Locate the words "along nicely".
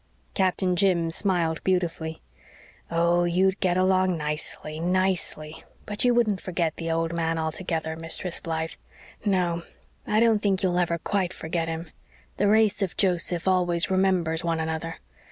3.77-4.79